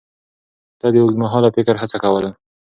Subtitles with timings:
[0.79, 2.29] ده د اوږدمهاله فکر هڅه کوله.